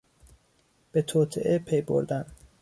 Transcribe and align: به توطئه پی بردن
به 0.91 1.01
توطئه 1.01 1.59
پی 1.59 1.81
بردن 1.81 2.25